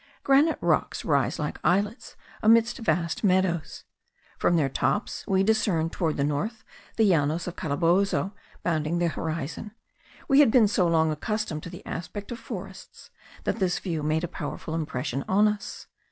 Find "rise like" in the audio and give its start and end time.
1.05-1.59